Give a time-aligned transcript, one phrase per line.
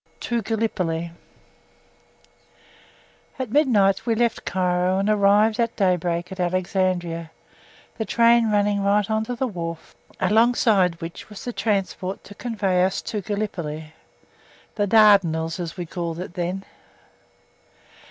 [0.19, 1.11] TO GALLIPOLI
[3.37, 7.29] At midnight we left Cairo and arrived at daybreak at Alexandria,
[7.99, 12.83] the train running right on to the wharf, alongside which was the transport to convey
[12.83, 13.93] us to Gallipoli
[14.73, 16.65] the Dardanelles we called it then.